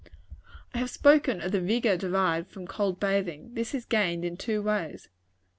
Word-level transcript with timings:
I 0.73 0.79
have 0.79 0.89
spoken 0.89 1.41
of 1.41 1.51
the 1.51 1.61
vigor 1.61 1.95
derived 1.95 2.49
from 2.49 2.65
cold 2.65 2.99
bathing. 2.99 3.53
This 3.53 3.75
is 3.75 3.85
gained 3.85 4.25
in 4.25 4.35
two 4.35 4.63
ways. 4.63 5.09